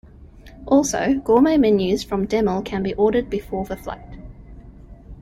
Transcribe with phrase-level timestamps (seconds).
[0.65, 4.17] Also, gourmet menus from Demel can be ordered before the flight.